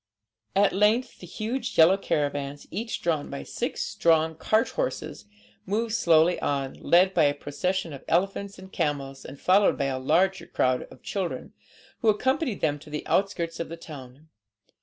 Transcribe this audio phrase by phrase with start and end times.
[0.55, 5.25] At length the huge yellow caravans, each drawn by six strong cart horses,
[5.67, 9.99] moved slowly on, led by a procession of elephants and camels, and followed by a
[9.99, 11.53] large crowd of children,
[11.99, 14.29] who accompanied them to the outskirts of the town.